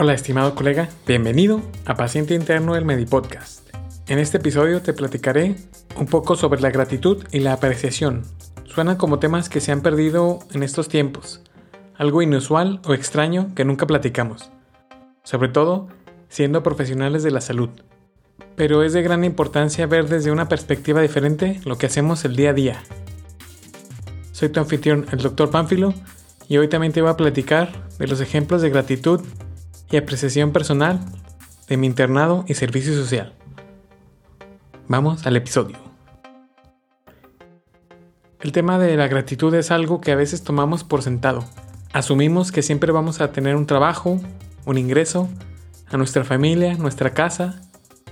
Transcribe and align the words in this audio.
Hola 0.00 0.14
estimado 0.14 0.54
colega, 0.54 0.88
bienvenido 1.08 1.60
a 1.84 1.96
Paciente 1.96 2.32
Interno 2.32 2.74
del 2.74 2.84
Medipodcast. 2.84 3.68
En 4.06 4.20
este 4.20 4.36
episodio 4.36 4.80
te 4.80 4.92
platicaré 4.92 5.56
un 5.96 6.06
poco 6.06 6.36
sobre 6.36 6.60
la 6.60 6.70
gratitud 6.70 7.24
y 7.32 7.40
la 7.40 7.54
apreciación. 7.54 8.22
Suenan 8.64 8.94
como 8.94 9.18
temas 9.18 9.48
que 9.48 9.60
se 9.60 9.72
han 9.72 9.80
perdido 9.80 10.38
en 10.52 10.62
estos 10.62 10.86
tiempos, 10.86 11.42
algo 11.96 12.22
inusual 12.22 12.80
o 12.86 12.94
extraño 12.94 13.52
que 13.56 13.64
nunca 13.64 13.88
platicamos, 13.88 14.52
sobre 15.24 15.48
todo 15.48 15.88
siendo 16.28 16.62
profesionales 16.62 17.24
de 17.24 17.32
la 17.32 17.40
salud. 17.40 17.70
Pero 18.54 18.84
es 18.84 18.92
de 18.92 19.02
gran 19.02 19.24
importancia 19.24 19.88
ver 19.88 20.08
desde 20.08 20.30
una 20.30 20.48
perspectiva 20.48 21.00
diferente 21.00 21.60
lo 21.64 21.76
que 21.76 21.86
hacemos 21.86 22.24
el 22.24 22.36
día 22.36 22.50
a 22.50 22.54
día. 22.54 22.82
Soy 24.30 24.48
tu 24.48 24.60
anfitrión, 24.60 25.06
el 25.10 25.18
Dr. 25.18 25.50
Pánfilo, 25.50 25.92
y 26.46 26.56
hoy 26.58 26.68
también 26.68 26.92
te 26.92 27.02
voy 27.02 27.10
a 27.10 27.16
platicar 27.16 27.88
de 27.98 28.06
los 28.06 28.20
ejemplos 28.20 28.62
de 28.62 28.70
gratitud 28.70 29.22
y 29.90 29.96
apreciación 29.96 30.52
personal 30.52 31.00
de 31.68 31.76
mi 31.76 31.86
internado 31.86 32.44
y 32.48 32.54
servicio 32.54 32.94
social. 32.94 33.34
Vamos 34.86 35.26
al 35.26 35.36
episodio. 35.36 35.76
El 38.40 38.52
tema 38.52 38.78
de 38.78 38.96
la 38.96 39.08
gratitud 39.08 39.52
es 39.54 39.70
algo 39.70 40.00
que 40.00 40.12
a 40.12 40.16
veces 40.16 40.42
tomamos 40.44 40.84
por 40.84 41.02
sentado. 41.02 41.44
Asumimos 41.92 42.52
que 42.52 42.62
siempre 42.62 42.92
vamos 42.92 43.20
a 43.20 43.32
tener 43.32 43.56
un 43.56 43.66
trabajo, 43.66 44.20
un 44.64 44.78
ingreso, 44.78 45.28
a 45.90 45.96
nuestra 45.96 46.24
familia, 46.24 46.74
nuestra 46.74 47.14
casa, 47.14 47.60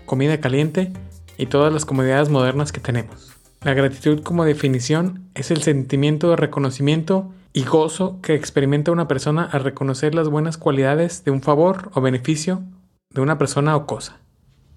comida 0.05 0.41
caliente 0.41 0.93
y 1.39 1.47
todas 1.47 1.73
las 1.73 1.85
comodidades 1.85 2.29
modernas 2.29 2.73
que 2.73 2.81
tenemos. 2.81 3.37
La 3.63 3.75
gratitud 3.75 4.23
como 4.23 4.45
definición 4.45 5.29
es 5.35 5.51
el 5.51 5.63
sentimiento 5.63 6.31
de 6.31 6.37
reconocimiento 6.37 7.33
y 7.57 7.65
gozo 7.65 8.21
que 8.21 8.35
experimenta 8.35 8.93
una 8.93 9.09
persona 9.09 9.49
al 9.51 9.65
reconocer 9.65 10.15
las 10.15 10.29
buenas 10.29 10.59
cualidades 10.59 11.25
de 11.25 11.31
un 11.31 11.41
favor 11.41 11.91
o 11.95 12.03
beneficio 12.03 12.63
de 13.09 13.23
una 13.23 13.39
persona 13.39 13.75
o 13.77 13.87
cosa. 13.87 14.19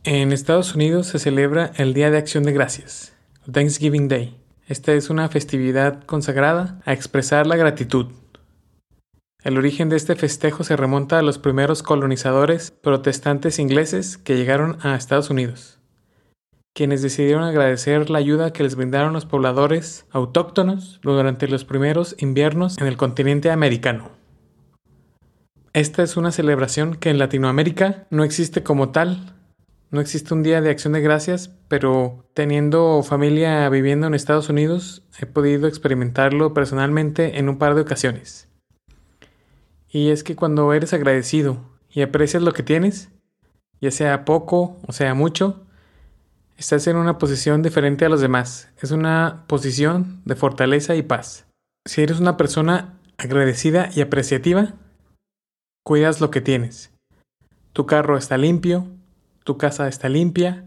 En 0.06 0.31
Estados 0.31 0.76
Unidos 0.76 1.08
se 1.08 1.20
celebra 1.20 1.73
el 1.76 1.94
Día 1.94 2.09
de 2.09 2.18
Acción 2.18 2.45
de 2.45 2.53
Gracias, 2.53 3.12
Thanksgiving 3.52 4.08
Day. 4.08 4.38
Esta 4.66 4.94
es 4.94 5.09
una 5.09 5.28
festividad 5.28 6.06
consagrada 6.06 6.80
a 6.86 6.94
expresar 6.94 7.48
la 7.48 7.58
gratitud. 7.58 8.14
El 9.44 9.58
origen 9.58 9.90
de 9.90 9.98
este 9.98 10.16
festejo 10.16 10.64
se 10.64 10.78
remonta 10.78 11.20
a 11.20 11.22
los 11.22 11.38
primeros 11.38 11.84
colonizadores 11.84 12.72
protestantes 12.72 13.59
ingleses 13.59 14.18
que 14.18 14.38
llegaron 14.38 14.78
a 14.84 14.96
Estados 14.96 15.30
Unidos 15.30 15.78
quienes 16.80 17.02
decidieron 17.02 17.44
agradecer 17.44 18.09
la 18.09 18.19
ayuda 18.19 18.53
que 18.53 18.63
les 18.63 18.75
brindaron 18.75 19.11
los 19.11 19.25
pobladores 19.25 20.05
autóctonos 20.11 21.02
durante 21.03 21.49
los 21.49 21.66
primeros 21.66 22.16
inviernos 22.19 22.77
en 22.77 22.88
el 22.88 22.95
continente 22.95 23.52
americano. 23.52 24.11
Esta 25.73 26.03
es 26.03 26.16
una 26.16 26.31
celebración 26.31 26.95
que 26.95 27.09
en 27.09 27.17
Latinoamérica 27.17 28.07
no 28.11 28.23
existe 28.23 28.63
como 28.63 28.91
tal, 28.91 29.35
no 29.91 30.00
existe 30.00 30.33
un 30.33 30.41
día 30.41 30.61
de 30.61 30.69
acción 30.69 30.94
de 30.94 31.02
gracias, 31.02 31.53
pero 31.67 32.25
teniendo 32.33 33.03
familia 33.03 33.67
viviendo 33.67 34.07
en 34.07 34.13
Estados 34.13 34.47
Unidos 34.47 35.03
he 35.19 35.25
podido 35.25 35.67
experimentarlo 35.67 36.53
personalmente 36.53 37.39
en 37.39 37.50
un 37.50 37.57
par 37.57 37.75
de 37.75 37.81
ocasiones. 37.81 38.47
Y 39.89 40.11
es 40.11 40.23
que 40.23 40.38
cuando 40.38 40.72
eres 40.72 40.94
agradecido 40.94 41.57
y 41.89 42.03
aprecias 42.03 42.41
lo 42.41 42.53
que 42.53 42.63
tienes, 42.63 43.09
ya 43.81 43.91
sea 43.91 44.23
poco 44.23 44.77
o 44.88 44.94
sea 44.94 45.13
mucho, 45.13 45.66
Estás 46.60 46.88
en 46.88 46.98
una 46.98 47.18
posición 47.18 47.62
diferente 47.62 48.04
a 48.04 48.10
los 48.10 48.20
demás. 48.20 48.70
Es 48.82 48.92
una 48.92 49.46
posición 49.48 50.22
de 50.26 50.36
fortaleza 50.36 50.94
y 50.94 51.02
paz. 51.02 51.48
Si 51.88 52.02
eres 52.02 52.20
una 52.20 52.36
persona 52.36 53.00
agradecida 53.18 53.90
y 53.96 54.02
apreciativa, 54.02 54.74
cuidas 55.86 56.20
lo 56.20 56.32
que 56.32 56.42
tienes. 56.42 56.92
Tu 57.72 57.86
carro 57.86 58.18
está 58.18 58.38
limpio, 58.38 58.88
tu 59.46 59.58
casa 59.58 59.88
está 59.88 60.09
limpia, 60.09 60.66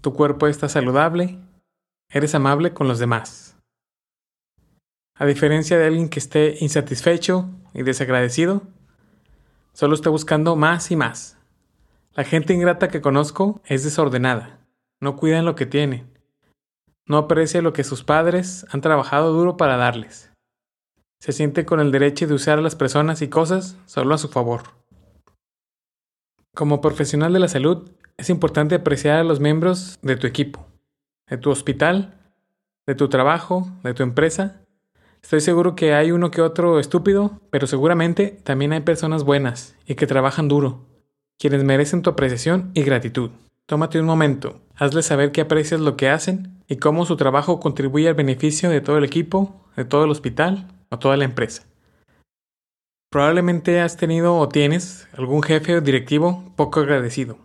tu 0.00 0.14
cuerpo 0.14 0.46
está 0.46 0.68
saludable, 0.68 1.40
eres 2.08 2.36
amable 2.36 2.72
con 2.72 2.86
los 2.86 3.00
demás. 3.00 3.56
A 5.18 5.26
diferencia 5.26 5.76
de 5.76 5.88
alguien 5.88 6.08
que 6.08 6.20
esté 6.20 6.56
insatisfecho 6.60 7.50
y 7.74 7.82
desagradecido, 7.82 8.62
solo 9.72 9.96
está 9.96 10.08
buscando 10.08 10.54
más 10.54 10.92
y 10.92 10.94
más. 10.94 11.36
La 12.14 12.22
gente 12.22 12.54
ingrata 12.54 12.86
que 12.86 13.00
conozco 13.00 13.60
es 13.64 13.82
desordenada 13.82 14.59
no 15.00 15.16
cuidan 15.16 15.44
lo 15.44 15.54
que 15.54 15.66
tienen, 15.66 16.10
no 17.06 17.16
aprecia 17.16 17.62
lo 17.62 17.72
que 17.72 17.82
sus 17.82 18.04
padres 18.04 18.66
han 18.70 18.82
trabajado 18.82 19.32
duro 19.32 19.56
para 19.56 19.76
darles. 19.76 20.30
Se 21.18 21.32
siente 21.32 21.66
con 21.66 21.80
el 21.80 21.90
derecho 21.90 22.26
de 22.26 22.34
usar 22.34 22.58
a 22.58 22.62
las 22.62 22.76
personas 22.76 23.20
y 23.20 23.28
cosas 23.28 23.76
solo 23.86 24.14
a 24.14 24.18
su 24.18 24.28
favor. 24.28 24.62
Como 26.54 26.80
profesional 26.80 27.32
de 27.32 27.40
la 27.40 27.48
salud, 27.48 27.90
es 28.16 28.30
importante 28.30 28.76
apreciar 28.76 29.18
a 29.18 29.24
los 29.24 29.40
miembros 29.40 29.98
de 30.02 30.16
tu 30.16 30.26
equipo, 30.26 30.66
de 31.28 31.36
tu 31.36 31.50
hospital, 31.50 32.14
de 32.86 32.94
tu 32.94 33.08
trabajo, 33.08 33.68
de 33.82 33.94
tu 33.94 34.02
empresa. 34.02 34.60
Estoy 35.22 35.40
seguro 35.40 35.74
que 35.74 35.94
hay 35.94 36.12
uno 36.12 36.30
que 36.30 36.42
otro 36.42 36.78
estúpido, 36.78 37.40
pero 37.50 37.66
seguramente 37.66 38.38
también 38.44 38.72
hay 38.72 38.80
personas 38.80 39.24
buenas 39.24 39.76
y 39.84 39.94
que 39.94 40.06
trabajan 40.06 40.48
duro, 40.48 40.86
quienes 41.38 41.64
merecen 41.64 42.02
tu 42.02 42.10
apreciación 42.10 42.70
y 42.74 42.82
gratitud. 42.82 43.30
Tómate 43.70 44.00
un 44.00 44.06
momento, 44.06 44.62
hazles 44.74 45.06
saber 45.06 45.30
que 45.30 45.42
aprecias 45.42 45.80
lo 45.80 45.96
que 45.96 46.08
hacen 46.08 46.60
y 46.66 46.78
cómo 46.78 47.06
su 47.06 47.16
trabajo 47.16 47.60
contribuye 47.60 48.08
al 48.08 48.14
beneficio 48.14 48.68
de 48.68 48.80
todo 48.80 48.98
el 48.98 49.04
equipo, 49.04 49.64
de 49.76 49.84
todo 49.84 50.02
el 50.02 50.10
hospital 50.10 50.66
o 50.88 50.98
toda 50.98 51.16
la 51.16 51.24
empresa. 51.24 51.68
Probablemente 53.12 53.80
has 53.80 53.96
tenido 53.96 54.36
o 54.36 54.48
tienes 54.48 55.06
algún 55.16 55.44
jefe 55.44 55.76
o 55.76 55.80
directivo 55.80 56.52
poco 56.56 56.80
agradecido. 56.80 57.38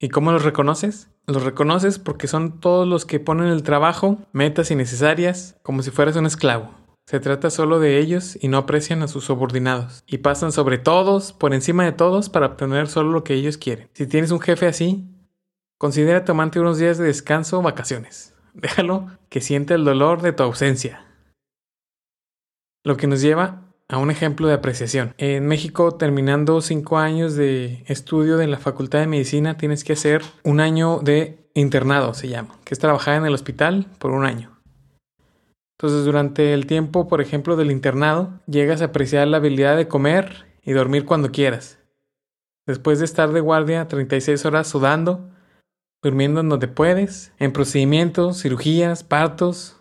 ¿Y 0.00 0.08
cómo 0.08 0.32
los 0.32 0.42
reconoces? 0.42 1.10
Los 1.28 1.44
reconoces 1.44 2.00
porque 2.00 2.26
son 2.26 2.58
todos 2.58 2.88
los 2.88 3.06
que 3.06 3.20
ponen 3.20 3.46
el 3.46 3.62
trabajo, 3.62 4.18
metas 4.32 4.72
innecesarias, 4.72 5.60
como 5.62 5.82
si 5.82 5.92
fueras 5.92 6.16
un 6.16 6.26
esclavo. 6.26 6.70
Se 7.06 7.20
trata 7.20 7.50
solo 7.50 7.78
de 7.78 8.00
ellos 8.00 8.36
y 8.42 8.48
no 8.48 8.58
aprecian 8.58 9.04
a 9.04 9.08
sus 9.08 9.26
subordinados. 9.26 10.02
Y 10.08 10.18
pasan 10.18 10.50
sobre 10.50 10.78
todos, 10.78 11.32
por 11.32 11.54
encima 11.54 11.84
de 11.84 11.92
todos, 11.92 12.30
para 12.30 12.46
obtener 12.46 12.88
solo 12.88 13.12
lo 13.12 13.22
que 13.22 13.34
ellos 13.34 13.58
quieren. 13.58 13.88
Si 13.92 14.08
tienes 14.08 14.32
un 14.32 14.40
jefe 14.40 14.66
así, 14.66 15.14
Considera 15.78 16.24
tomarte 16.24 16.58
unos 16.58 16.78
días 16.78 16.98
de 16.98 17.06
descanso 17.06 17.60
o 17.60 17.62
vacaciones. 17.62 18.34
Déjalo 18.54 19.06
que 19.28 19.40
siente 19.40 19.74
el 19.74 19.84
dolor 19.84 20.20
de 20.22 20.32
tu 20.32 20.42
ausencia. 20.42 21.06
Lo 22.84 22.96
que 22.96 23.06
nos 23.06 23.20
lleva 23.20 23.62
a 23.88 23.98
un 23.98 24.10
ejemplo 24.10 24.48
de 24.48 24.54
apreciación. 24.54 25.14
En 25.18 25.46
México, 25.46 25.94
terminando 25.94 26.60
cinco 26.60 26.98
años 26.98 27.36
de 27.36 27.84
estudio 27.86 28.36
de 28.36 28.48
la 28.48 28.58
Facultad 28.58 28.98
de 28.98 29.06
Medicina, 29.06 29.56
tienes 29.56 29.84
que 29.84 29.94
hacer 29.94 30.22
un 30.42 30.60
año 30.60 30.98
de 30.98 31.48
internado, 31.54 32.12
se 32.12 32.28
llama, 32.28 32.56
que 32.64 32.74
es 32.74 32.78
trabajar 32.78 33.16
en 33.16 33.24
el 33.24 33.34
hospital 33.34 33.86
por 33.98 34.10
un 34.10 34.26
año. 34.26 34.58
Entonces, 35.78 36.04
durante 36.04 36.54
el 36.54 36.66
tiempo, 36.66 37.08
por 37.08 37.20
ejemplo, 37.20 37.56
del 37.56 37.70
internado, 37.70 38.40
llegas 38.46 38.82
a 38.82 38.86
apreciar 38.86 39.28
la 39.28 39.36
habilidad 39.36 39.76
de 39.76 39.88
comer 39.88 40.46
y 40.64 40.72
dormir 40.72 41.04
cuando 41.04 41.30
quieras. 41.30 41.78
Después 42.66 42.98
de 42.98 43.04
estar 43.04 43.32
de 43.32 43.40
guardia 43.40 43.86
36 43.88 44.44
horas 44.44 44.66
sudando, 44.66 45.30
durmiendo 46.02 46.40
en 46.40 46.48
donde 46.48 46.68
puedes, 46.68 47.32
en 47.38 47.52
procedimientos, 47.52 48.42
cirugías, 48.42 49.02
partos, 49.02 49.76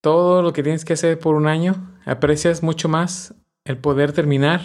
todo 0.00 0.42
lo 0.42 0.52
que 0.52 0.62
tienes 0.62 0.84
que 0.84 0.94
hacer 0.94 1.18
por 1.18 1.34
un 1.34 1.46
año, 1.46 1.96
aprecias 2.06 2.62
mucho 2.62 2.88
más 2.88 3.34
el 3.64 3.78
poder 3.78 4.12
terminar 4.12 4.60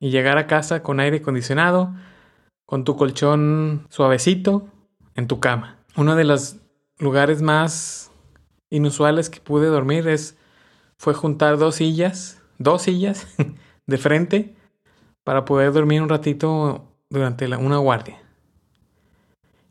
y 0.00 0.10
llegar 0.10 0.38
a 0.38 0.46
casa 0.46 0.82
con 0.82 0.98
aire 1.00 1.18
acondicionado, 1.18 1.94
con 2.66 2.84
tu 2.84 2.96
colchón 2.96 3.86
suavecito 3.88 4.68
en 5.14 5.28
tu 5.28 5.38
cama. 5.38 5.78
Uno 5.96 6.16
de 6.16 6.24
los 6.24 6.56
lugares 6.98 7.42
más 7.42 8.10
inusuales 8.70 9.30
que 9.30 9.40
pude 9.40 9.66
dormir 9.66 10.08
es 10.08 10.36
fue 10.98 11.14
juntar 11.14 11.58
dos 11.58 11.76
sillas, 11.76 12.42
dos 12.58 12.82
sillas 12.82 13.26
de 13.86 13.98
frente 13.98 14.56
para 15.24 15.44
poder 15.44 15.72
dormir 15.72 16.02
un 16.02 16.08
ratito 16.08 16.88
durante 17.10 17.46
una 17.56 17.78
guardia. 17.78 18.20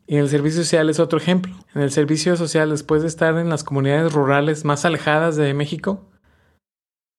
Y 0.06 0.16
el 0.16 0.28
servicio 0.28 0.62
social 0.62 0.90
es 0.90 1.00
otro 1.00 1.18
ejemplo. 1.18 1.54
En 1.74 1.82
el 1.82 1.90
servicio 1.90 2.36
social, 2.36 2.70
después 2.70 3.02
de 3.02 3.08
estar 3.08 3.38
en 3.38 3.48
las 3.48 3.64
comunidades 3.64 4.12
rurales 4.12 4.64
más 4.64 4.84
alejadas 4.84 5.36
de 5.36 5.54
México, 5.54 6.10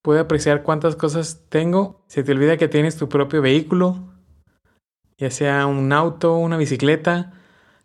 puede 0.01 0.19
apreciar 0.19 0.63
cuántas 0.63 0.95
cosas 0.95 1.45
tengo. 1.50 2.03
Se 2.07 2.24
te 2.24 2.33
olvida 2.33 2.57
que 2.57 2.68
tienes 2.68 2.97
tu 2.97 3.09
propio 3.09 3.41
vehículo, 3.41 4.13
ya 5.18 5.31
sea 5.31 5.65
un 5.65 5.91
auto, 5.94 6.35
una 6.35 6.57
bicicleta, 6.57 7.33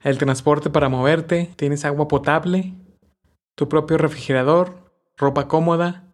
el 0.03 0.19
transporte 0.19 0.71
para 0.71 0.89
moverte, 0.89 1.53
tienes 1.57 1.85
agua 1.85 2.09
potable, 2.09 2.75
tu 3.55 3.69
propio 3.69 3.99
refrigerador, 3.99 4.93
ropa 5.17 5.49
cómoda, 5.49 6.13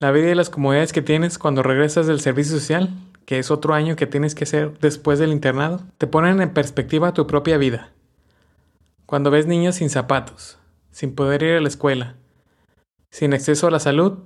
la 0.00 0.12
vida 0.12 0.30
y 0.30 0.34
las 0.34 0.50
comodidades 0.50 0.92
que 0.92 1.02
tienes 1.02 1.38
cuando 1.38 1.62
regresas 1.62 2.06
del 2.06 2.20
servicio 2.20 2.58
social, 2.58 2.90
que 3.28 3.38
es 3.38 3.50
otro 3.50 3.74
año 3.74 3.94
que 3.94 4.06
tienes 4.06 4.34
que 4.34 4.44
hacer 4.44 4.78
después 4.78 5.18
del 5.18 5.32
internado, 5.32 5.82
te 5.98 6.06
ponen 6.06 6.40
en 6.40 6.54
perspectiva 6.54 7.12
tu 7.12 7.26
propia 7.26 7.58
vida. 7.58 7.92
Cuando 9.04 9.30
ves 9.30 9.46
niños 9.46 9.74
sin 9.74 9.90
zapatos, 9.90 10.58
sin 10.92 11.14
poder 11.14 11.42
ir 11.42 11.56
a 11.56 11.60
la 11.60 11.68
escuela, 11.68 12.16
sin 13.10 13.34
acceso 13.34 13.66
a 13.66 13.70
la 13.70 13.80
salud, 13.80 14.20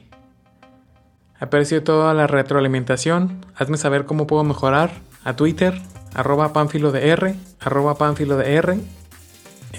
Aprecio 1.39 1.83
toda 1.83 2.15
la 2.15 2.25
retroalimentación, 2.25 3.45
hazme 3.55 3.77
saber 3.77 4.05
cómo 4.05 4.25
puedo 4.25 4.43
mejorar 4.43 4.89
a 5.23 5.35
Twitter, 5.35 5.79
arroba 6.15 6.51
panfilodr, 6.51 7.35
arroba 7.59 7.95
panfilodr, 7.95 8.71
el 8.71 8.81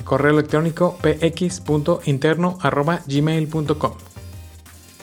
correo 0.09 0.33
electrónico 0.33 0.99
px.interno 1.03 2.59
arroba 2.63 3.01
gmail.com. 3.07 3.93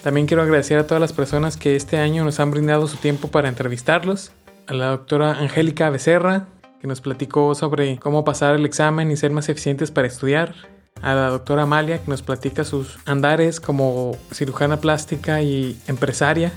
También 0.04 0.28
quiero 0.28 0.44
agradecer 0.44 0.78
a 0.78 0.88
todas 0.88 1.00
las 1.00 1.14
personas 1.14 1.58
que 1.58 1.76
este 1.76 1.98
año 1.98 2.26
nos 2.26 2.40
han 2.40 2.52
brindado 2.52 2.88
su 2.88 2.98
tiempo 2.98 3.30
para 3.30 3.48
entrevistarlos. 3.48 4.32
A 4.68 4.74
la 4.74 4.88
doctora 4.88 5.32
Angélica 5.40 5.90
Becerra, 5.90 6.48
que 6.82 6.88
nos 6.88 7.02
platicó 7.02 7.54
sobre 7.56 7.98
cómo 8.00 8.24
pasar 8.24 8.56
el 8.56 8.66
examen 8.66 9.12
y 9.12 9.18
ser 9.18 9.32
más 9.32 9.48
eficientes 9.48 9.92
para 9.92 10.08
estudiar. 10.08 10.56
A 11.02 11.14
la 11.14 11.30
doctora 11.30 11.64
Amalia, 11.64 12.04
que 12.04 12.10
nos 12.10 12.24
platica 12.24 12.64
sus 12.64 12.98
andares 13.06 13.60
como 13.60 14.18
cirujana 14.34 14.78
plástica 14.78 15.42
y 15.42 15.80
empresaria. 15.88 16.52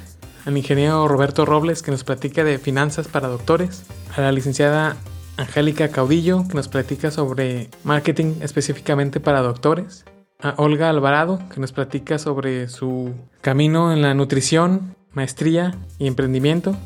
Al 0.46 0.56
ingeniero 0.56 1.06
Roberto 1.06 1.44
Robles, 1.44 1.82
que 1.82 1.90
nos 1.90 2.04
platica 2.04 2.44
de 2.44 2.58
finanzas 2.58 3.08
para 3.08 3.28
doctores. 3.28 3.84
A 4.16 4.22
la 4.22 4.32
licenciada 4.32 4.96
Angélica 5.38 5.88
Caudillo, 5.88 6.46
que 6.48 6.54
nos 6.54 6.68
platica 6.68 7.10
sobre 7.10 7.70
marketing 7.84 8.34
específicamente 8.42 9.20
para 9.20 9.40
doctores. 9.40 10.04
A 10.40 10.54
Olga 10.58 10.90
Alvarado, 10.90 11.40
que 11.52 11.60
nos 11.60 11.72
platica 11.72 12.18
sobre 12.18 12.68
su 12.68 13.14
camino 13.40 13.92
en 13.92 14.02
la 14.02 14.14
nutrición, 14.14 14.96
maestría 15.12 15.76
y 15.98 16.06
emprendimiento. 16.06 16.76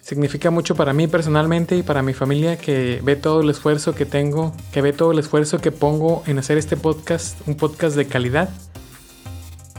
Significa 0.00 0.50
mucho 0.50 0.76
para 0.76 0.92
mí 0.92 1.06
personalmente 1.06 1.76
y 1.76 1.82
para 1.82 2.02
mi 2.02 2.12
familia 2.12 2.58
que 2.58 3.00
ve 3.02 3.16
todo 3.16 3.40
el 3.40 3.48
esfuerzo 3.48 3.94
que 3.94 4.04
tengo, 4.04 4.54
que 4.70 4.82
ve 4.82 4.92
todo 4.92 5.12
el 5.12 5.18
esfuerzo 5.18 5.58
que 5.58 5.72
pongo 5.72 6.22
en 6.26 6.38
hacer 6.38 6.58
este 6.58 6.76
podcast, 6.76 7.40
un 7.48 7.56
podcast 7.56 7.96
de 7.96 8.06
calidad. 8.06 8.50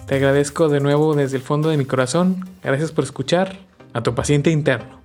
Te 0.08 0.16
agradezco 0.16 0.68
de 0.68 0.80
nuevo 0.80 1.14
desde 1.14 1.38
el 1.38 1.44
fondo 1.44 1.70
de 1.70 1.78
mi 1.78 1.86
corazón. 1.86 2.50
Gracias 2.64 2.92
por 2.92 3.04
escuchar 3.04 3.60
a 3.94 4.02
tu 4.02 4.16
paciente 4.16 4.50
interno. 4.50 5.05